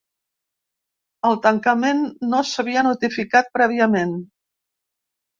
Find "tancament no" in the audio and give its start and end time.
1.43-2.39